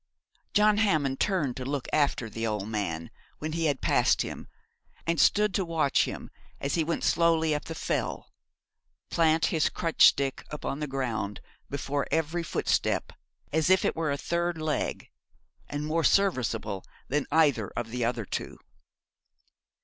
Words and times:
John 0.55 0.77
Hammond 0.77 1.19
turned 1.19 1.55
to 1.57 1.63
look 1.63 1.87
after 1.93 2.27
the 2.27 2.47
old 2.47 2.67
man 2.67 3.11
when 3.37 3.51
he 3.51 3.65
had 3.65 3.81
passed 3.81 4.23
him, 4.23 4.47
and 5.05 5.19
stood 5.19 5.53
to 5.53 5.63
watch 5.63 6.05
him 6.05 6.31
as 6.59 6.73
he 6.73 6.83
went 6.83 7.03
slowly 7.03 7.53
up 7.53 7.65
the 7.65 7.75
Fell, 7.75 8.27
plant 9.11 9.45
his 9.53 9.69
crutch 9.69 10.07
stick 10.07 10.43
upon 10.49 10.79
the 10.79 10.87
ground 10.87 11.39
before 11.69 12.07
every 12.09 12.41
footstep, 12.41 13.13
as 13.53 13.69
if 13.69 13.85
it 13.85 13.95
were 13.95 14.11
a 14.11 14.17
third 14.17 14.57
leg, 14.57 15.07
and 15.69 15.85
more 15.85 16.03
serviceable 16.03 16.83
than 17.07 17.27
either 17.31 17.67
of 17.75 17.91
the 17.91 18.03
other 18.03 18.25
two. 18.25 18.57